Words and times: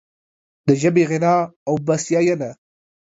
د 0.67 0.69
ژبې 0.81 1.03
غنا 1.09 1.35
او 1.67 1.73
بسیاینه 1.85 2.49